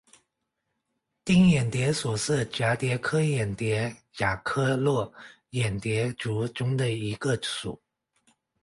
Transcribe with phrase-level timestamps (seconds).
[1.25, 5.13] 玎眼蝶属是蛱蝶科眼蝶亚科络
[5.51, 7.79] 眼蝶族中的一个属。